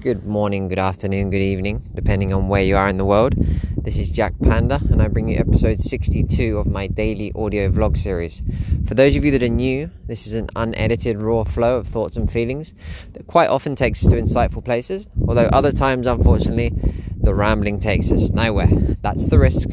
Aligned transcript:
Good 0.00 0.24
morning, 0.24 0.68
good 0.68 0.78
afternoon, 0.78 1.28
good 1.28 1.42
evening, 1.42 1.90
depending 1.94 2.32
on 2.32 2.48
where 2.48 2.62
you 2.62 2.74
are 2.74 2.88
in 2.88 2.96
the 2.96 3.04
world. 3.04 3.34
This 3.76 3.98
is 3.98 4.08
Jack 4.08 4.32
Panda, 4.42 4.80
and 4.90 5.02
I 5.02 5.08
bring 5.08 5.28
you 5.28 5.38
episode 5.38 5.78
62 5.78 6.56
of 6.56 6.66
my 6.66 6.86
daily 6.86 7.32
audio 7.34 7.70
vlog 7.70 7.98
series. 7.98 8.42
For 8.86 8.94
those 8.94 9.14
of 9.14 9.26
you 9.26 9.30
that 9.32 9.42
are 9.42 9.48
new, 9.48 9.90
this 10.06 10.26
is 10.26 10.32
an 10.32 10.48
unedited, 10.56 11.20
raw 11.20 11.44
flow 11.44 11.76
of 11.76 11.86
thoughts 11.86 12.16
and 12.16 12.32
feelings 12.32 12.72
that 13.12 13.26
quite 13.26 13.50
often 13.50 13.74
takes 13.74 14.02
us 14.02 14.10
to 14.10 14.16
insightful 14.16 14.64
places, 14.64 15.06
although 15.28 15.50
other 15.52 15.70
times, 15.70 16.06
unfortunately, 16.06 16.72
the 17.18 17.34
rambling 17.34 17.78
takes 17.78 18.10
us 18.10 18.30
nowhere. 18.30 18.70
That's 19.02 19.28
the 19.28 19.38
risk 19.38 19.68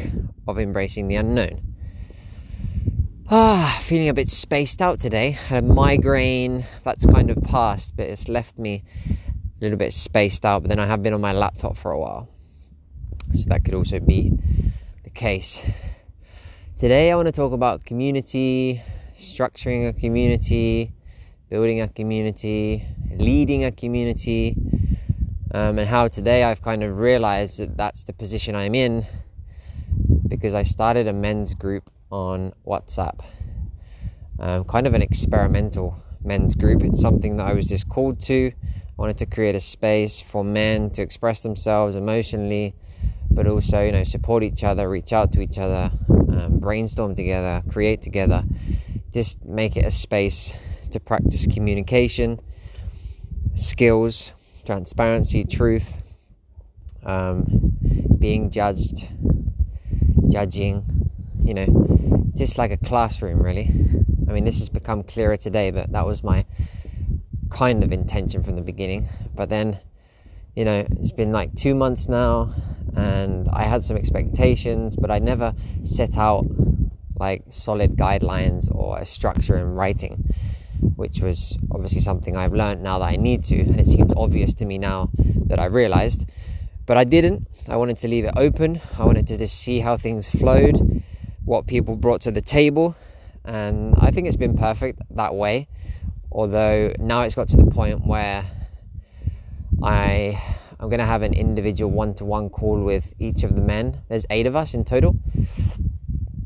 of 0.46 0.60
embracing 0.60 1.08
the 1.08 1.16
unknown. 1.16 1.62
Ah, 3.32 3.80
feeling 3.82 4.10
a 4.10 4.14
bit 4.14 4.30
spaced 4.30 4.82
out 4.82 5.00
today. 5.00 5.32
Had 5.32 5.64
a 5.64 5.68
migraine 5.68 6.66
that's 6.84 7.06
kind 7.06 7.30
of 7.30 7.42
passed, 7.44 7.96
but 7.96 8.08
it's 8.08 8.28
left 8.28 8.58
me 8.58 8.84
a 9.60 9.64
little 9.64 9.78
bit 9.78 9.94
spaced 9.94 10.46
out, 10.46 10.62
but 10.62 10.70
then 10.70 10.80
I 10.80 10.86
have 10.86 11.02
been 11.02 11.14
on 11.14 11.22
my 11.22 11.34
laptop 11.34 11.78
for 11.78 11.92
a 11.92 12.00
while. 12.00 12.30
So 13.34 13.50
that 13.50 13.66
could 13.66 13.74
also 13.74 14.00
be 14.00 14.32
the 15.04 15.10
case. 15.10 15.64
Today 16.80 17.12
I 17.12 17.16
want 17.16 17.26
to 17.26 17.32
talk 17.32 17.54
about 17.54 17.84
community, 17.84 18.84
structuring 19.18 19.90
a 19.90 19.94
community, 19.94 20.94
building 21.50 21.82
a 21.82 21.88
community, 21.88 22.86
leading 23.10 23.66
a 23.66 23.72
community, 23.72 24.56
um, 25.52 25.80
and 25.80 25.88
how 25.88 26.08
today 26.08 26.44
I've 26.44 26.62
kind 26.62 26.84
of 26.84 27.00
realized 27.00 27.58
that 27.58 27.76
that's 27.76 28.04
the 28.04 28.14
position 28.14 28.56
I'm 28.56 28.76
in 28.76 29.08
because 30.28 30.54
I 30.54 30.64
started 30.64 31.08
a 31.08 31.14
men's 31.14 31.56
group 31.56 31.90
on 32.12 32.54
WhatsApp. 32.66 33.22
Um, 34.40 34.66
kind 34.66 34.86
of 34.86 34.94
an 34.94 35.02
experimental 35.02 36.04
men's 36.24 36.54
group. 36.54 36.84
It's 36.84 37.02
something 37.02 37.38
that 37.38 37.48
I 37.48 37.54
was 37.54 37.68
just 37.68 37.90
called 37.90 38.20
to 38.22 38.52
wanted 38.98 39.18
to 39.20 39.26
create 39.28 39.56
a 39.56 39.62
space 39.62 40.20
for 40.20 40.44
men 40.44 40.90
to 40.92 41.02
express 41.02 41.44
themselves 41.44 41.96
emotionally, 41.96 42.74
but 43.30 43.48
also, 43.48 43.82
you 43.82 43.92
know, 43.92 44.04
support 44.04 44.44
each 44.44 44.64
other, 44.64 44.90
reach 44.90 45.14
out 45.14 45.32
to 45.34 45.40
each 45.40 45.60
other, 45.60 45.92
um, 46.10 46.60
brainstorm 46.60 47.14
together, 47.14 47.62
create 47.70 48.02
together. 48.02 48.44
Just 49.14 49.46
make 49.46 49.78
it 49.78 49.86
a 49.86 49.92
space 49.92 50.52
to 50.92 51.00
practice 51.00 51.46
communication, 51.46 52.40
skills, 53.54 54.34
transparency, 54.66 55.44
truth, 55.44 56.00
um, 57.06 57.78
being 58.18 58.50
judged, 58.50 59.08
judging, 60.30 61.10
you 61.44 61.54
know, 61.54 62.26
just 62.36 62.58
like 62.58 62.72
a 62.72 62.78
classroom, 62.78 63.42
really. 63.42 63.72
I 64.28 64.34
mean, 64.34 64.44
this 64.44 64.58
has 64.60 64.70
become 64.70 65.04
clearer 65.04 65.38
today, 65.38 65.72
but 65.72 65.92
that 65.92 66.06
was 66.06 66.24
my 66.24 66.46
kind 67.50 67.84
of 67.84 67.92
intention 67.92 68.44
from 68.44 68.56
the 68.56 68.62
beginning. 68.62 69.08
But 69.36 69.50
then, 69.50 69.80
you 70.56 70.66
know, 70.66 70.86
it's 70.92 71.12
been 71.12 71.32
like 71.32 71.56
two 71.56 71.76
months 71.76 72.08
now, 72.08 72.54
and 72.96 73.48
I 73.50 73.64
had 73.64 73.84
some 73.84 73.98
expectations, 73.98 74.96
but 74.96 75.12
I 75.12 75.20
never 75.20 75.54
set 75.84 76.18
out 76.18 76.46
like 77.20 77.44
solid 77.50 77.96
guidelines 77.96 78.74
or 78.74 79.00
a 79.00 79.06
structure 79.06 79.58
in 79.58 79.74
writing, 79.74 80.34
which 80.96 81.22
was 81.22 81.58
obviously 81.72 82.02
something 82.02 82.38
I've 82.38 82.54
learned 82.54 82.84
now 82.84 83.00
that 83.00 83.10
I 83.10 83.16
need 83.16 83.44
to, 83.46 83.60
and 83.60 83.80
it 83.80 83.88
seems 83.88 84.14
obvious 84.16 84.54
to 84.56 84.66
me 84.66 84.78
now 84.78 85.10
that 85.48 85.60
I 85.60 85.66
realized. 85.66 86.30
But 86.86 86.98
I 86.98 87.04
didn't. 87.04 87.48
I 87.68 87.76
wanted 87.76 87.98
to 87.98 88.08
leave 88.08 88.26
it 88.26 88.34
open. 88.38 88.82
I 88.98 89.04
wanted 89.04 89.28
to 89.28 89.38
just 89.38 89.60
see 89.60 89.80
how 89.80 89.98
things 89.98 90.30
flowed, 90.30 91.04
what 91.44 91.68
people 91.68 91.96
brought 91.96 92.22
to 92.22 92.32
the 92.32 92.42
table, 92.42 92.96
and 93.44 93.96
I 93.98 94.12
think 94.12 94.28
it's 94.28 94.38
been 94.38 94.58
perfect 94.58 95.02
that 95.12 95.36
way 95.36 95.68
although 96.32 96.94
now 97.00 97.22
it's 97.24 97.36
got 97.36 97.48
to 97.50 97.58
the 97.58 97.66
point 97.66 98.06
where 98.06 98.46
I 99.84 100.42
I'm 100.80 100.90
going 100.90 101.00
to 101.00 101.06
have 101.06 101.24
an 101.24 101.34
individual 101.34 101.92
one-to-one 101.92 102.50
call 102.50 102.84
with 102.84 103.14
each 103.18 103.44
of 103.44 103.56
the 103.56 103.62
men. 103.62 104.02
There's 104.10 104.28
eight 104.30 104.46
of 104.46 104.56
us 104.56 104.76
in 104.76 104.86
total. 104.86 105.18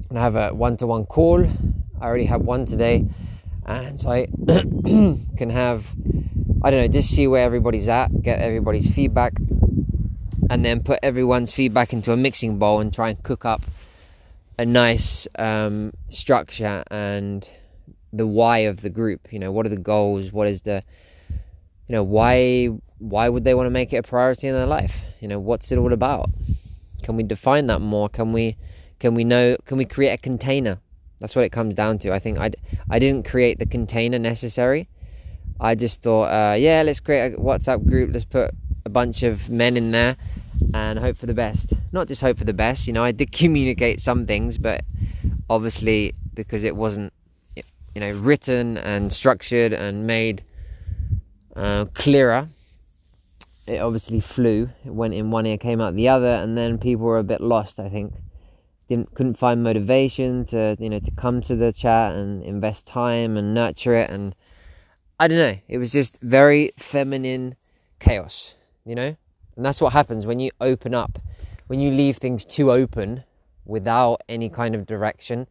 And 0.09 0.17
I 0.17 0.23
have 0.23 0.35
a 0.37 0.53
one-to-one 0.53 1.05
call. 1.05 1.45
I 1.99 2.05
already 2.05 2.25
had 2.25 2.41
one 2.41 2.65
today, 2.65 3.07
and 3.65 3.99
so 3.99 4.09
I 4.09 4.27
can 5.37 5.49
have 5.49 5.93
I 6.63 6.69
don't 6.69 6.81
know, 6.81 6.87
just 6.87 7.09
see 7.09 7.27
where 7.27 7.43
everybody's 7.43 7.87
at, 7.87 8.09
get 8.21 8.39
everybody's 8.39 8.93
feedback, 8.93 9.33
and 10.49 10.63
then 10.63 10.83
put 10.83 10.99
everyone's 11.01 11.51
feedback 11.51 11.91
into 11.91 12.11
a 12.11 12.17
mixing 12.17 12.59
bowl 12.59 12.79
and 12.79 12.93
try 12.93 13.09
and 13.09 13.23
cook 13.23 13.45
up 13.45 13.63
a 14.59 14.65
nice 14.65 15.27
um, 15.39 15.91
structure 16.09 16.83
and 16.91 17.47
the 18.13 18.27
why 18.27 18.59
of 18.59 18.81
the 18.81 18.89
group. 18.89 19.31
You 19.31 19.39
know, 19.39 19.51
what 19.51 19.65
are 19.65 19.69
the 19.69 19.77
goals? 19.77 20.31
What 20.31 20.47
is 20.47 20.61
the, 20.63 20.83
you 21.29 21.95
know, 21.95 22.03
why 22.03 22.69
why 22.97 23.29
would 23.29 23.43
they 23.43 23.53
want 23.53 23.65
to 23.65 23.71
make 23.71 23.93
it 23.93 23.97
a 23.97 24.03
priority 24.03 24.47
in 24.47 24.53
their 24.53 24.67
life? 24.67 25.01
You 25.19 25.27
know, 25.27 25.39
what's 25.39 25.71
it 25.71 25.77
all 25.77 25.93
about? 25.93 26.29
Can 27.03 27.15
we 27.15 27.23
define 27.23 27.67
that 27.67 27.79
more? 27.79 28.09
Can 28.09 28.31
we 28.33 28.57
can 28.99 29.15
we 29.15 29.23
know? 29.23 29.57
Can 29.65 29.77
we 29.77 29.85
create 29.85 30.13
a 30.13 30.17
container? 30.17 30.79
That's 31.19 31.35
what 31.35 31.45
it 31.45 31.51
comes 31.51 31.75
down 31.75 31.97
to. 31.99 32.13
I 32.13 32.19
think 32.19 32.37
I 32.37 32.51
I 32.89 32.99
didn't 32.99 33.27
create 33.27 33.59
the 33.59 33.65
container 33.65 34.19
necessary. 34.19 34.89
I 35.59 35.75
just 35.75 36.01
thought, 36.01 36.23
uh, 36.23 36.55
yeah, 36.55 36.81
let's 36.81 36.99
create 36.99 37.33
a 37.33 37.37
WhatsApp 37.37 37.85
group. 37.87 38.11
Let's 38.13 38.25
put 38.25 38.51
a 38.83 38.89
bunch 38.89 39.21
of 39.21 39.49
men 39.49 39.77
in 39.77 39.91
there 39.91 40.17
and 40.73 40.97
hope 40.97 41.17
for 41.17 41.27
the 41.27 41.35
best. 41.35 41.73
Not 41.91 42.07
just 42.07 42.21
hope 42.21 42.39
for 42.39 42.45
the 42.45 42.53
best. 42.53 42.87
You 42.87 42.93
know, 42.93 43.03
I 43.03 43.11
did 43.11 43.31
communicate 43.43 44.01
some 44.01 44.25
things, 44.25 44.57
but 44.57 44.83
obviously 45.49 46.13
because 46.33 46.63
it 46.63 46.75
wasn't 46.75 47.13
you 47.95 48.01
know 48.01 48.13
written 48.13 48.77
and 48.77 49.11
structured 49.11 49.73
and 49.73 50.07
made 50.07 50.43
uh, 51.55 51.85
clearer. 51.93 52.49
It 53.67 53.79
obviously 53.79 54.19
flew 54.19 54.69
it 54.85 54.93
went 54.93 55.13
in 55.13 55.31
one 55.31 55.45
ear 55.45 55.57
came 55.57 55.79
out 55.79 55.95
the 55.95 56.09
other 56.09 56.27
and 56.27 56.57
then 56.57 56.77
people 56.77 57.05
were 57.05 57.19
a 57.19 57.23
bit 57.23 57.41
lost 57.41 57.79
i 57.79 57.89
think. 57.89 58.13
Didn't 58.89 59.15
couldn't 59.15 59.37
find 59.37 59.63
motivation 59.63 60.45
to 60.45 60.75
you 60.79 60.89
know 60.89 60.99
to 60.99 61.11
come 61.11 61.41
to 61.43 61.55
the 61.55 61.71
chat 61.71 62.15
and 62.15 62.43
invest 62.43 62.85
time 62.85 63.37
and 63.37 63.53
nurture 63.53 63.95
it 63.95 64.09
and 64.09 64.35
i 65.19 65.27
don't 65.27 65.37
know. 65.37 65.57
It 65.67 65.77
was 65.77 65.91
just 65.91 66.17
very 66.21 66.71
feminine 66.77 67.55
chaos 67.99 68.55
you 68.85 68.95
know? 68.95 69.15
And 69.55 69.65
that's 69.65 69.81
what 69.81 69.93
happens 69.93 70.25
when 70.25 70.39
you 70.39 70.51
open 70.59 70.93
up. 70.93 71.19
When 71.67 71.79
you 71.79 71.91
leave 71.91 72.17
things 72.17 72.45
too 72.45 72.71
open 72.71 73.23
without 73.65 74.21
any 74.27 74.49
kind 74.49 74.75
of 74.75 74.85
direction 74.85 75.47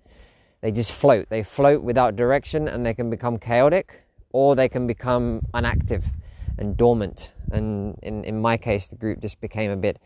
they 0.61 0.71
just 0.71 0.93
float. 0.93 1.29
They 1.31 1.43
float 1.43 1.83
without 1.83 2.17
direction 2.17 2.69
and 2.69 2.85
they 2.85 2.95
can 2.95 3.11
become 3.11 3.39
chaotic 3.39 4.03
or 4.33 4.55
they 4.55 4.69
can 4.69 4.87
become 4.87 5.47
inactive 5.55 6.05
and 6.59 6.77
dormant. 6.77 7.33
And 7.51 7.99
in, 8.03 8.25
in 8.25 8.41
my 8.41 8.57
case, 8.57 8.89
the 8.89 8.97
group 8.97 9.21
just 9.21 9.41
became 9.41 9.71
a 9.71 9.77
bit 9.77 9.99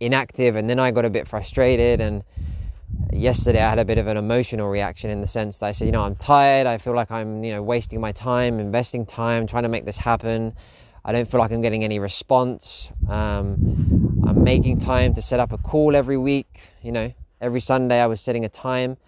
inactive 0.00 0.56
and 0.56 0.68
then 0.68 0.78
I 0.78 0.90
got 0.90 1.04
a 1.04 1.10
bit 1.10 1.28
frustrated. 1.28 2.00
And 2.00 2.24
yesterday 3.12 3.62
I 3.62 3.70
had 3.70 3.78
a 3.78 3.84
bit 3.84 3.98
of 3.98 4.08
an 4.08 4.16
emotional 4.16 4.68
reaction 4.68 5.10
in 5.10 5.20
the 5.20 5.28
sense 5.28 5.58
that 5.58 5.66
I 5.66 5.72
said, 5.72 5.86
you 5.86 5.92
know, 5.92 6.02
I'm 6.02 6.16
tired. 6.16 6.66
I 6.66 6.78
feel 6.78 6.94
like 6.94 7.10
I'm, 7.10 7.44
you 7.44 7.52
know, 7.52 7.62
wasting 7.62 8.00
my 8.00 8.12
time, 8.12 8.58
investing 8.58 9.06
time, 9.06 9.46
trying 9.46 9.62
to 9.62 9.68
make 9.68 9.84
this 9.84 9.98
happen. 9.98 10.54
I 11.04 11.12
don't 11.12 11.30
feel 11.30 11.40
like 11.40 11.52
I'm 11.52 11.62
getting 11.62 11.84
any 11.84 11.98
response. 11.98 12.90
Um, 13.08 14.22
I'm 14.26 14.42
making 14.42 14.80
time 14.80 15.14
to 15.14 15.22
set 15.22 15.40
up 15.40 15.52
a 15.52 15.58
call 15.58 15.96
every 15.96 16.18
week. 16.18 16.60
You 16.82 16.92
know, 16.92 17.14
every 17.40 17.60
Sunday 17.60 18.00
I 18.00 18.06
was 18.06 18.20
setting 18.20 18.44
a 18.44 18.48
time 18.48 18.98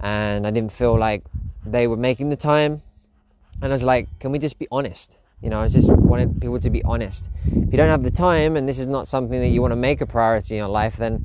and 0.00 0.46
I 0.46 0.50
didn't 0.50 0.72
feel 0.72 0.98
like 0.98 1.24
they 1.64 1.86
were 1.86 1.96
making 1.96 2.30
the 2.30 2.36
time. 2.36 2.82
And 3.62 3.72
I 3.72 3.74
was 3.74 3.82
like, 3.82 4.08
can 4.20 4.32
we 4.32 4.38
just 4.38 4.58
be 4.58 4.68
honest? 4.70 5.18
You 5.42 5.50
know, 5.50 5.60
I 5.60 5.68
just 5.68 5.90
wanted 5.90 6.40
people 6.40 6.58
to 6.60 6.70
be 6.70 6.82
honest. 6.84 7.28
If 7.46 7.72
you 7.72 7.76
don't 7.76 7.88
have 7.88 8.02
the 8.02 8.10
time 8.10 8.56
and 8.56 8.68
this 8.68 8.78
is 8.78 8.86
not 8.86 9.08
something 9.08 9.40
that 9.40 9.48
you 9.48 9.60
want 9.60 9.72
to 9.72 9.76
make 9.76 10.00
a 10.00 10.06
priority 10.06 10.54
in 10.54 10.58
your 10.58 10.68
life, 10.68 10.96
then 10.96 11.22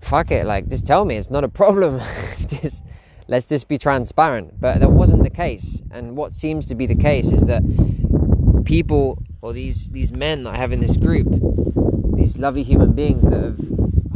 fuck 0.00 0.30
it. 0.30 0.46
Like, 0.46 0.68
just 0.68 0.86
tell 0.86 1.04
me 1.04 1.16
it's 1.16 1.30
not 1.30 1.44
a 1.44 1.48
problem. 1.48 2.00
just 2.48 2.84
let's 3.28 3.46
just 3.46 3.68
be 3.68 3.78
transparent. 3.78 4.60
But 4.60 4.80
that 4.80 4.90
wasn't 4.90 5.24
the 5.24 5.30
case. 5.30 5.82
And 5.90 6.16
what 6.16 6.34
seems 6.34 6.66
to 6.66 6.74
be 6.74 6.86
the 6.86 6.94
case 6.94 7.28
is 7.28 7.42
that 7.42 7.62
people 8.64 9.22
or 9.42 9.52
these 9.52 9.88
these 9.88 10.12
men 10.12 10.44
that 10.44 10.54
I 10.54 10.56
have 10.56 10.72
in 10.72 10.80
this 10.80 10.96
group, 10.96 11.28
these 12.14 12.38
lovely 12.38 12.62
human 12.62 12.92
beings 12.92 13.24
that 13.24 13.42
have 13.42 13.60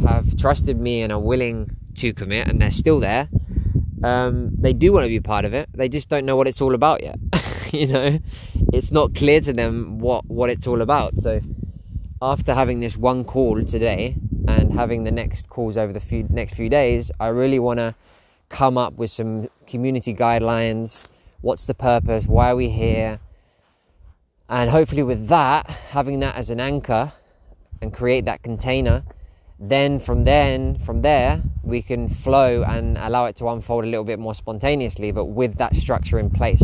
have 0.07 0.37
trusted 0.37 0.79
me 0.79 1.01
and 1.01 1.11
are 1.11 1.19
willing 1.19 1.75
to 1.97 2.13
commit 2.13 2.47
and 2.47 2.61
they're 2.61 2.71
still 2.71 2.99
there, 2.99 3.29
um, 4.03 4.51
they 4.57 4.73
do 4.73 4.93
want 4.93 5.03
to 5.03 5.09
be 5.09 5.19
part 5.19 5.45
of 5.45 5.53
it. 5.53 5.69
They 5.73 5.89
just 5.89 6.09
don't 6.09 6.25
know 6.25 6.35
what 6.35 6.47
it's 6.47 6.61
all 6.61 6.73
about 6.73 7.03
yet. 7.03 7.19
you 7.71 7.87
know, 7.87 8.19
it's 8.73 8.91
not 8.91 9.13
clear 9.15 9.41
to 9.41 9.53
them 9.53 9.99
what 9.99 10.25
what 10.25 10.49
it's 10.49 10.67
all 10.67 10.81
about. 10.81 11.19
So 11.19 11.41
after 12.21 12.53
having 12.53 12.79
this 12.79 12.97
one 12.97 13.23
call 13.23 13.63
today 13.63 14.15
and 14.47 14.73
having 14.73 15.03
the 15.03 15.11
next 15.11 15.49
calls 15.49 15.77
over 15.77 15.93
the 15.93 15.99
few 15.99 16.25
next 16.29 16.53
few 16.53 16.69
days, 16.69 17.11
I 17.19 17.27
really 17.27 17.59
want 17.59 17.79
to 17.79 17.95
come 18.49 18.77
up 18.77 18.93
with 18.93 19.11
some 19.11 19.49
community 19.67 20.13
guidelines. 20.13 21.07
What's 21.41 21.65
the 21.65 21.73
purpose? 21.73 22.25
Why 22.25 22.51
are 22.51 22.55
we 22.55 22.69
here? 22.69 23.19
And 24.49 24.69
hopefully, 24.69 25.03
with 25.03 25.27
that, 25.27 25.65
having 25.67 26.19
that 26.19 26.35
as 26.35 26.49
an 26.49 26.59
anchor 26.59 27.13
and 27.81 27.93
create 27.93 28.25
that 28.25 28.43
container 28.43 29.03
then 29.61 29.99
from 29.99 30.23
then 30.23 30.77
from 30.79 31.03
there 31.03 31.43
we 31.71 31.81
can 31.81 32.07
flow 32.07 32.63
and 32.63 32.97
allow 32.99 33.25
it 33.25 33.35
to 33.35 33.47
unfold 33.47 33.83
a 33.83 33.87
little 33.87 34.05
bit 34.05 34.19
more 34.19 34.35
spontaneously 34.35 35.11
but 35.11 35.25
with 35.25 35.55
that 35.55 35.75
structure 35.75 36.19
in 36.19 36.29
place 36.29 36.61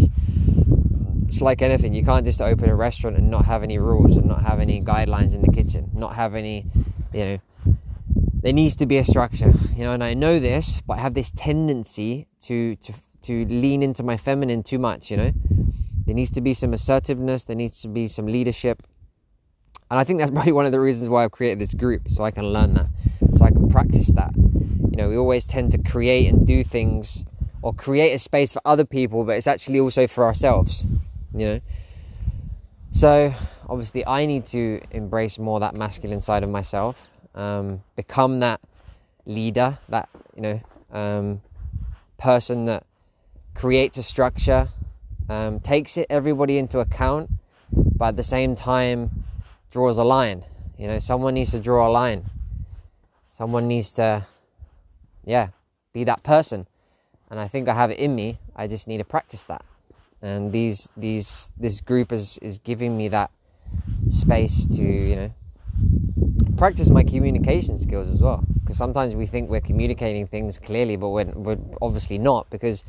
it's 1.27 1.41
like 1.41 1.61
anything. 1.61 1.93
You 1.93 2.05
can't 2.05 2.25
just 2.25 2.41
open 2.41 2.69
a 2.69 2.75
restaurant 2.75 3.17
and 3.17 3.29
not 3.29 3.45
have 3.45 3.61
any 3.61 3.77
rules 3.77 4.15
and 4.15 4.25
not 4.25 4.43
have 4.43 4.59
any 4.59 4.81
guidelines 4.81 5.33
in 5.33 5.41
the 5.41 5.51
kitchen, 5.51 5.91
not 5.93 6.15
have 6.15 6.35
any, 6.35 6.65
you 7.13 7.19
know. 7.19 7.37
There 8.41 8.53
needs 8.53 8.75
to 8.77 8.85
be 8.85 8.97
a 8.97 9.03
structure, 9.03 9.51
you 9.75 9.83
know, 9.83 9.93
and 9.93 10.03
I 10.03 10.13
know 10.13 10.39
this, 10.39 10.79
but 10.87 10.97
I 10.97 11.01
have 11.01 11.15
this 11.15 11.31
tendency 11.35 12.27
to 12.43 12.75
to 12.77 12.93
to 13.23 13.45
lean 13.45 13.83
into 13.83 14.03
my 14.03 14.15
feminine 14.15 14.63
too 14.63 14.79
much, 14.79 15.11
you 15.11 15.17
know. 15.17 15.31
There 16.05 16.15
needs 16.15 16.31
to 16.31 16.41
be 16.41 16.53
some 16.53 16.73
assertiveness. 16.73 17.43
There 17.43 17.57
needs 17.57 17.81
to 17.81 17.89
be 17.89 18.07
some 18.07 18.27
leadership, 18.27 18.83
and 19.91 19.99
I 19.99 20.05
think 20.05 20.19
that's 20.19 20.31
probably 20.37 20.53
one 20.53 20.65
of 20.65 20.71
the 20.71 20.79
reasons 20.79 21.09
why 21.09 21.25
I've 21.25 21.31
created 21.31 21.59
this 21.59 21.73
group, 21.73 22.09
so 22.09 22.23
I 22.23 22.31
can 22.31 22.45
learn 22.45 22.73
that, 22.75 22.87
so 23.35 23.43
I 23.43 23.49
can 23.49 23.67
practice 23.69 24.11
that. 24.13 24.33
You 24.97 25.03
know, 25.03 25.09
we 25.09 25.17
always 25.17 25.45
tend 25.45 25.73
to 25.73 25.77
create 25.77 26.27
and 26.27 26.47
do 26.47 26.63
things 26.63 27.23
or 27.61 27.71
create 27.71 28.13
a 28.13 28.17
space 28.17 28.51
for 28.51 28.63
other 28.65 28.83
people, 28.83 29.23
but 29.25 29.37
it's 29.37 29.45
actually 29.45 29.79
also 29.79 30.07
for 30.07 30.23
ourselves, 30.23 30.83
you 31.35 31.45
know. 31.45 31.61
So 32.93 33.31
obviously, 33.69 34.03
I 34.07 34.25
need 34.25 34.47
to 34.47 34.81
embrace 34.89 35.37
more 35.37 35.59
that 35.59 35.75
masculine 35.75 36.19
side 36.19 36.41
of 36.41 36.49
myself, 36.49 37.09
um, 37.35 37.83
become 37.95 38.39
that 38.39 38.59
leader, 39.27 39.77
that 39.89 40.09
you 40.35 40.41
know, 40.41 40.61
um, 40.91 41.41
person 42.17 42.65
that 42.65 42.83
creates 43.53 43.99
a 43.99 44.03
structure, 44.03 44.69
um, 45.29 45.59
takes 45.59 45.95
it 45.97 46.07
everybody 46.09 46.57
into 46.57 46.79
account, 46.79 47.29
but 47.71 48.07
at 48.07 48.17
the 48.17 48.23
same 48.23 48.55
time 48.55 49.25
draws 49.69 49.99
a 49.99 50.03
line. 50.03 50.43
You 50.75 50.87
know, 50.87 50.97
someone 50.97 51.35
needs 51.35 51.51
to 51.51 51.59
draw 51.59 51.87
a 51.87 51.91
line. 51.91 52.31
Someone 53.31 53.67
needs 53.67 53.91
to, 53.91 54.25
yeah, 55.27 55.49
be 55.93 56.03
that 56.05 56.23
person 56.23 56.65
and 57.29 57.39
I 57.39 57.47
think 57.47 57.67
I 57.67 57.73
have 57.73 57.91
it 57.91 57.99
in 57.99 58.15
me. 58.15 58.39
I 58.55 58.67
just 58.67 58.87
need 58.87 58.97
to 58.97 59.03
practice 59.03 59.43
that. 59.45 59.63
And 60.21 60.51
these 60.51 60.89
these 60.97 61.51
this 61.57 61.81
group 61.81 62.11
is 62.11 62.39
is 62.41 62.57
giving 62.59 62.97
me 62.97 63.07
that 63.09 63.31
space 64.09 64.65
to 64.67 64.81
you 64.81 65.15
know 65.15 65.33
practice 66.57 66.89
my 66.89 67.03
communication 67.03 67.77
skills 67.77 68.09
as 68.09 68.19
well. 68.19 68.43
Because 68.61 68.77
sometimes 68.77 69.13
we 69.15 69.27
think 69.27 69.49
we're 69.49 69.61
communicating 69.61 70.27
things 70.27 70.57
clearly, 70.57 70.95
but 70.95 71.09
we're, 71.09 71.25
we're 71.25 71.59
obviously 71.81 72.17
not 72.17 72.49
because 72.49 72.83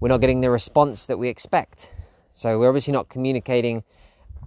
we're 0.00 0.08
not 0.08 0.20
getting 0.20 0.40
the 0.40 0.50
response 0.50 1.06
that 1.06 1.18
we 1.18 1.28
expect. 1.28 1.90
So 2.30 2.58
we're 2.58 2.68
obviously 2.68 2.92
not 2.92 3.08
communicating 3.08 3.84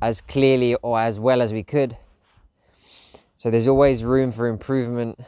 as 0.01 0.21
clearly 0.21 0.75
or 0.75 0.99
as 0.99 1.19
well 1.19 1.41
as 1.41 1.51
we 1.51 1.63
could. 1.63 1.97
So 3.35 3.51
there's 3.51 3.67
always 3.67 4.03
room 4.03 4.31
for 4.31 4.47
improvement. 4.47 5.19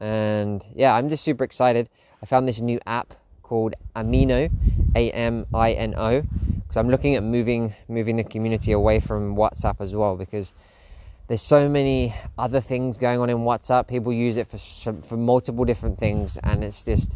And 0.00 0.64
yeah, 0.74 0.94
I'm 0.94 1.08
just 1.08 1.24
super 1.24 1.44
excited. 1.44 1.88
I 2.22 2.26
found 2.26 2.48
this 2.48 2.60
new 2.60 2.80
app 2.86 3.14
called 3.42 3.74
Amino, 3.96 4.50
A 4.94 5.10
M 5.10 5.46
I 5.54 5.72
N 5.72 5.94
O, 5.96 6.22
because 6.22 6.76
I'm 6.76 6.88
looking 6.88 7.14
at 7.14 7.22
moving 7.22 7.74
moving 7.88 8.16
the 8.16 8.24
community 8.24 8.72
away 8.72 9.00
from 9.00 9.36
WhatsApp 9.36 9.80
as 9.80 9.94
well 9.94 10.16
because 10.16 10.52
there's 11.28 11.42
so 11.42 11.68
many 11.68 12.14
other 12.38 12.60
things 12.60 12.96
going 12.96 13.20
on 13.20 13.28
in 13.28 13.38
WhatsApp. 13.38 13.86
People 13.86 14.12
use 14.12 14.36
it 14.36 14.48
for 14.48 14.58
for 15.02 15.16
multiple 15.16 15.64
different 15.64 15.98
things, 15.98 16.38
and 16.42 16.64
it's 16.64 16.82
just 16.82 17.14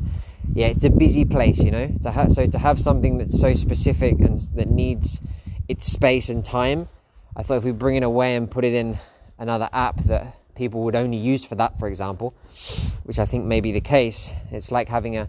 yeah, 0.54 0.66
it's 0.66 0.84
a 0.84 0.90
busy 0.90 1.24
place, 1.24 1.58
you 1.58 1.70
know. 1.70 1.88
To 2.02 2.30
so 2.30 2.46
to 2.46 2.58
have 2.58 2.80
something 2.80 3.18
that's 3.18 3.38
so 3.40 3.54
specific 3.54 4.20
and 4.20 4.40
that 4.54 4.70
needs 4.70 5.20
its 5.68 5.86
space 5.86 6.28
and 6.28 6.44
time, 6.44 6.88
I 7.36 7.42
thought 7.42 7.58
if 7.58 7.64
we 7.64 7.72
bring 7.72 7.96
it 7.96 8.02
away 8.02 8.36
and 8.36 8.50
put 8.50 8.64
it 8.64 8.74
in 8.74 8.98
another 9.38 9.68
app 9.72 10.04
that 10.04 10.36
people 10.54 10.82
would 10.84 10.94
only 10.94 11.16
use 11.16 11.44
for 11.44 11.54
that, 11.56 11.78
for 11.78 11.88
example, 11.88 12.34
which 13.04 13.18
I 13.18 13.26
think 13.26 13.44
may 13.44 13.60
be 13.60 13.72
the 13.72 13.80
case. 13.80 14.30
It's 14.50 14.70
like 14.70 14.88
having 14.88 15.16
a 15.16 15.28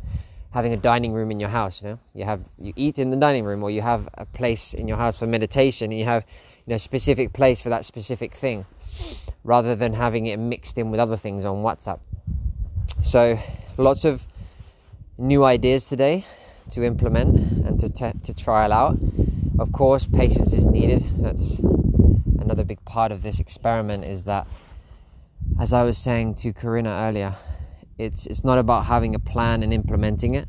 having 0.51 0.71
a 0.71 0.77
dining 0.77 1.13
room 1.13 1.31
in 1.31 1.39
your 1.39 1.49
house. 1.49 1.81
You 1.81 1.89
know, 1.89 1.99
you 2.13 2.25
have 2.25 2.41
you 2.59 2.73
eat 2.75 2.99
in 2.99 3.09
the 3.09 3.17
dining 3.17 3.45
room, 3.45 3.63
or 3.63 3.71
you 3.71 3.81
have 3.81 4.07
a 4.15 4.25
place 4.25 4.73
in 4.73 4.87
your 4.87 4.97
house 4.97 5.17
for 5.17 5.27
meditation, 5.27 5.91
and 5.91 5.99
you 5.99 6.05
have 6.05 6.25
you 6.65 6.71
know 6.71 6.75
a 6.75 6.79
specific 6.79 7.33
place 7.33 7.61
for 7.61 7.69
that 7.69 7.85
specific 7.85 8.33
thing, 8.33 8.65
rather 9.43 9.75
than 9.75 9.93
having 9.93 10.27
it 10.27 10.37
mixed 10.37 10.77
in 10.77 10.91
with 10.91 10.99
other 10.99 11.17
things 11.17 11.45
on 11.45 11.63
WhatsApp. 11.63 11.99
So, 13.01 13.39
lots 13.77 14.05
of 14.05 14.25
new 15.17 15.43
ideas 15.43 15.87
today 15.87 16.25
to 16.71 16.83
implement 16.83 17.65
and 17.65 17.79
to 17.79 17.89
t- 17.89 18.19
to 18.23 18.33
trial 18.33 18.71
out. 18.71 18.97
Of 19.59 19.71
course, 19.71 20.05
patience 20.05 20.53
is 20.53 20.65
needed. 20.65 21.05
That's 21.17 21.59
another 22.39 22.63
big 22.63 22.83
part 22.85 23.11
of 23.11 23.21
this 23.21 23.39
experiment. 23.39 24.03
Is 24.05 24.25
that, 24.25 24.47
as 25.59 25.73
I 25.73 25.83
was 25.83 25.97
saying 25.97 26.35
to 26.35 26.53
Corinna 26.53 26.89
earlier, 26.89 27.35
it's 27.97 28.25
it's 28.27 28.43
not 28.43 28.57
about 28.57 28.85
having 28.85 29.15
a 29.15 29.19
plan 29.19 29.63
and 29.63 29.73
implementing 29.73 30.35
it. 30.35 30.47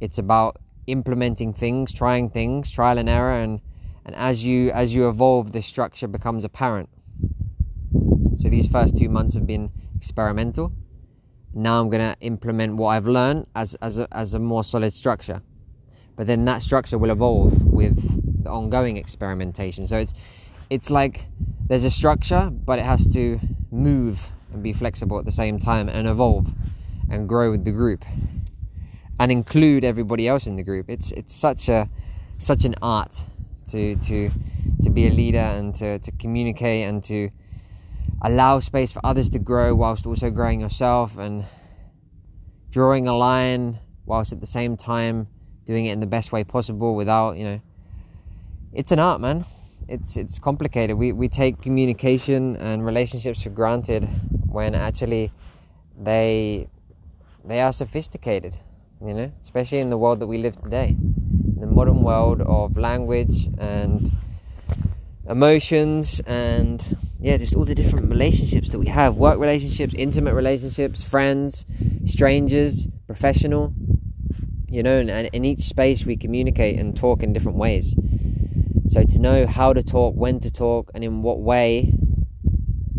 It's 0.00 0.18
about 0.18 0.58
implementing 0.86 1.52
things, 1.52 1.92
trying 1.92 2.30
things, 2.30 2.70
trial 2.70 2.98
and 2.98 3.08
error, 3.08 3.38
and 3.40 3.60
and 4.04 4.14
as 4.16 4.44
you 4.44 4.70
as 4.70 4.94
you 4.94 5.08
evolve, 5.08 5.52
the 5.52 5.62
structure 5.62 6.08
becomes 6.08 6.44
apparent. 6.44 6.88
So 8.36 8.48
these 8.48 8.68
first 8.68 8.96
two 8.96 9.08
months 9.08 9.34
have 9.34 9.46
been 9.46 9.70
experimental. 9.96 10.72
Now 11.54 11.80
I'm 11.80 11.90
gonna 11.90 12.16
implement 12.20 12.76
what 12.76 12.88
I've 12.88 13.06
learned 13.06 13.46
as 13.54 13.74
as 13.76 13.98
a, 13.98 14.08
as 14.12 14.34
a 14.34 14.38
more 14.38 14.64
solid 14.64 14.92
structure. 14.92 15.42
But 16.16 16.26
then 16.26 16.44
that 16.44 16.62
structure 16.62 16.98
will 16.98 17.10
evolve 17.10 17.62
with 17.62 17.96
the 18.42 18.50
ongoing 18.50 18.96
experimentation. 18.96 19.86
So 19.86 19.98
it's 19.98 20.14
it's 20.68 20.90
like 20.90 21.26
there's 21.68 21.84
a 21.84 21.90
structure, 21.90 22.50
but 22.50 22.78
it 22.78 22.84
has 22.84 23.06
to 23.14 23.38
move 23.72 24.32
and 24.52 24.62
be 24.62 24.72
flexible 24.72 25.18
at 25.18 25.24
the 25.24 25.32
same 25.32 25.58
time 25.58 25.88
and 25.88 26.06
evolve 26.06 26.52
and 27.10 27.28
grow 27.28 27.50
with 27.50 27.64
the 27.64 27.72
group 27.72 28.04
and 29.18 29.32
include 29.32 29.84
everybody 29.84 30.28
else 30.28 30.46
in 30.46 30.56
the 30.56 30.62
group. 30.62 30.88
It's 30.88 31.10
it's 31.12 31.34
such 31.34 31.68
a 31.68 31.88
such 32.38 32.64
an 32.64 32.74
art 32.82 33.24
to 33.68 33.96
to 33.96 34.30
to 34.82 34.90
be 34.90 35.06
a 35.06 35.10
leader 35.10 35.38
and 35.38 35.74
to, 35.76 35.98
to 35.98 36.12
communicate 36.12 36.88
and 36.88 37.02
to 37.04 37.30
allow 38.22 38.60
space 38.60 38.92
for 38.92 39.00
others 39.04 39.30
to 39.30 39.38
grow 39.38 39.74
whilst 39.74 40.06
also 40.06 40.30
growing 40.30 40.60
yourself 40.60 41.16
and 41.18 41.44
drawing 42.70 43.08
a 43.08 43.16
line 43.16 43.78
whilst 44.06 44.32
at 44.32 44.40
the 44.40 44.46
same 44.46 44.76
time 44.76 45.28
doing 45.64 45.86
it 45.86 45.92
in 45.92 46.00
the 46.00 46.06
best 46.06 46.32
way 46.32 46.42
possible 46.42 46.94
without 46.96 47.36
you 47.36 47.44
know 47.44 47.60
it's 48.72 48.92
an 48.92 48.98
art 48.98 49.20
man 49.20 49.44
it's 49.88 50.16
it's 50.16 50.38
complicated. 50.38 50.96
We 50.96 51.12
we 51.12 51.28
take 51.28 51.60
communication 51.60 52.56
and 52.56 52.84
relationships 52.84 53.42
for 53.42 53.50
granted 53.50 54.08
when 54.46 54.74
actually 54.74 55.32
they 55.98 56.68
they 57.44 57.60
are 57.60 57.72
sophisticated, 57.72 58.58
you 59.04 59.14
know, 59.14 59.32
especially 59.42 59.78
in 59.78 59.90
the 59.90 59.98
world 59.98 60.20
that 60.20 60.26
we 60.26 60.38
live 60.38 60.56
today, 60.58 60.96
the 61.58 61.66
modern 61.66 62.02
world 62.02 62.40
of 62.42 62.76
language 62.76 63.48
and 63.58 64.12
emotions 65.28 66.20
and 66.26 66.96
yeah, 67.20 67.36
just 67.36 67.54
all 67.54 67.64
the 67.64 67.74
different 67.74 68.08
relationships 68.08 68.70
that 68.70 68.78
we 68.78 68.88
have. 68.88 69.16
Work 69.16 69.38
relationships, 69.38 69.94
intimate 69.94 70.34
relationships, 70.34 71.02
friends, 71.02 71.64
strangers, 72.06 72.88
professional, 73.06 73.72
you 74.68 74.82
know, 74.82 74.98
and, 74.98 75.10
and 75.10 75.28
in 75.32 75.44
each 75.44 75.62
space 75.62 76.04
we 76.04 76.16
communicate 76.16 76.78
and 76.78 76.96
talk 76.96 77.22
in 77.22 77.32
different 77.32 77.58
ways. 77.58 77.94
So 78.92 79.02
to 79.04 79.18
know 79.18 79.46
how 79.46 79.72
to 79.72 79.82
talk, 79.82 80.14
when 80.14 80.38
to 80.40 80.50
talk, 80.50 80.90
and 80.94 81.02
in 81.02 81.22
what 81.22 81.40
way 81.40 81.94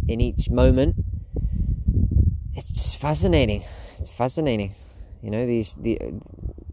in 0.07 0.19
each 0.19 0.49
moment 0.49 0.95
it's 2.55 2.95
fascinating. 2.95 3.63
It's 3.99 4.09
fascinating. 4.09 4.73
You 5.21 5.29
know, 5.29 5.45
these 5.45 5.75
the 5.75 5.99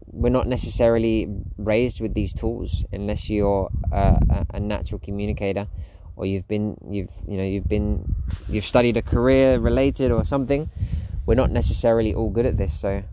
we're 0.07 0.29
not 0.31 0.47
necessarily 0.47 1.27
raised 1.59 2.01
with 2.01 2.15
these 2.15 2.33
tools 2.33 2.83
unless 2.91 3.29
you're 3.29 3.69
a, 3.91 4.47
a 4.55 4.59
natural 4.59 4.97
communicator 4.97 5.67
or 6.15 6.25
you've 6.25 6.47
been 6.47 6.75
you've 6.89 7.11
you 7.27 7.37
know 7.37 7.43
you've 7.43 7.69
been 7.69 8.15
you've 8.49 8.65
studied 8.65 8.97
a 8.97 9.03
career 9.03 9.59
related 9.59 10.11
or 10.11 10.25
something 10.25 10.69
we're 11.27 11.35
not 11.35 11.51
necessarily 11.51 12.11
all 12.13 12.31
good 12.31 12.45
at 12.47 12.57
this 12.57 12.77
so 12.77 13.03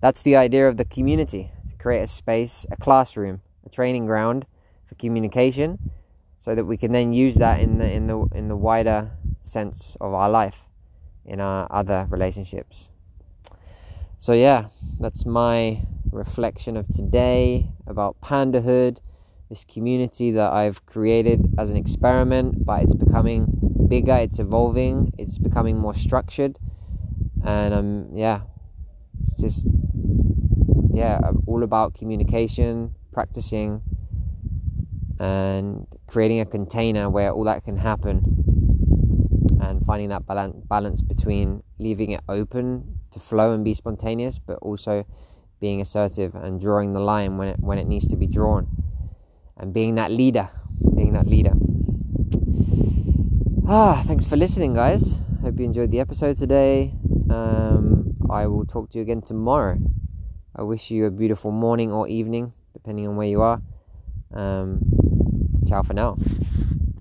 that's 0.00 0.22
the 0.22 0.36
idea 0.36 0.68
of 0.68 0.76
the 0.76 0.84
community 0.84 1.50
to 1.68 1.76
create 1.76 2.02
a 2.02 2.08
space 2.08 2.66
a 2.70 2.76
classroom 2.76 3.40
a 3.64 3.70
training 3.70 4.04
ground 4.04 4.44
for 4.90 4.96
communication 4.96 5.78
so 6.40 6.54
that 6.54 6.66
we 6.66 6.76
can 6.76 6.92
then 6.92 7.14
use 7.14 7.36
that 7.36 7.60
in 7.60 7.78
the 7.78 7.90
in 7.90 8.08
the 8.08 8.18
in 8.34 8.48
the 8.48 8.56
wider 8.56 9.12
sense 9.42 9.96
of 10.00 10.12
our 10.12 10.28
life 10.28 10.66
in 11.24 11.40
our 11.40 11.66
other 11.70 12.06
relationships. 12.10 12.90
So, 14.18 14.32
yeah, 14.32 14.66
that's 14.98 15.24
my 15.24 15.82
reflection 16.10 16.76
of 16.76 16.86
today 16.88 17.70
about 17.86 18.20
Pandahood, 18.20 18.98
this 19.48 19.64
community 19.64 20.30
that 20.32 20.52
I've 20.52 20.84
created 20.86 21.54
as 21.58 21.70
an 21.70 21.76
experiment, 21.76 22.66
but 22.66 22.82
it's 22.82 22.94
becoming 22.94 23.86
bigger, 23.88 24.16
it's 24.16 24.38
evolving, 24.38 25.12
it's 25.16 25.38
becoming 25.38 25.78
more 25.78 25.94
structured. 25.94 26.58
And 27.44 27.72
um, 27.72 28.08
yeah, 28.14 28.40
it's 29.22 29.40
just, 29.40 29.66
yeah, 30.92 31.18
all 31.46 31.62
about 31.62 31.94
communication, 31.94 32.94
practicing, 33.12 33.82
and 35.20 35.86
creating 36.06 36.40
a 36.40 36.46
container 36.46 37.10
where 37.10 37.30
all 37.30 37.44
that 37.44 37.62
can 37.62 37.76
happen 37.76 38.24
and 39.60 39.84
finding 39.84 40.08
that 40.08 40.22
balance 40.26 41.02
between 41.02 41.62
leaving 41.78 42.10
it 42.10 42.22
open 42.26 43.00
to 43.10 43.20
flow 43.20 43.52
and 43.52 43.62
be 43.62 43.74
spontaneous, 43.74 44.38
but 44.38 44.56
also 44.62 45.04
being 45.60 45.80
assertive 45.82 46.34
and 46.34 46.58
drawing 46.58 46.94
the 46.94 47.00
line 47.00 47.36
when 47.36 47.48
it 47.48 47.60
when 47.60 47.78
it 47.78 47.86
needs 47.86 48.06
to 48.06 48.16
be 48.16 48.26
drawn. 48.26 48.66
and 49.58 49.74
being 49.74 49.94
that 49.96 50.10
leader, 50.10 50.48
being 50.96 51.12
that 51.12 51.26
leader. 51.26 51.52
Ah, 53.68 54.02
thanks 54.06 54.24
for 54.24 54.36
listening, 54.36 54.72
guys. 54.72 55.18
Hope 55.42 55.58
you 55.58 55.66
enjoyed 55.66 55.90
the 55.90 56.00
episode 56.00 56.38
today. 56.38 56.94
Um, 57.28 58.16
I 58.30 58.46
will 58.46 58.64
talk 58.64 58.88
to 58.90 58.98
you 58.98 59.02
again 59.02 59.20
tomorrow. 59.20 59.76
I 60.56 60.62
wish 60.62 60.90
you 60.90 61.04
a 61.04 61.10
beautiful 61.10 61.52
morning 61.52 61.92
or 61.92 62.08
evening, 62.08 62.54
depending 62.72 63.06
on 63.06 63.16
where 63.16 63.28
you 63.28 63.42
are. 63.42 63.60
Um, 64.32 64.80
ciao 65.66 65.82
for 65.82 65.94
now. 65.94 66.16